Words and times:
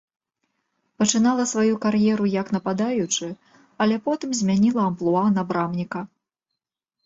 Пачынала 1.03 1.43
сваю 1.51 1.75
кар'еру 1.83 2.25
як 2.41 2.47
нападаючы, 2.57 3.31
але 3.87 3.95
потым 4.09 4.29
змяніла 4.43 4.81
амплуа 4.93 5.25
на 5.39 5.49
брамніка. 5.53 5.99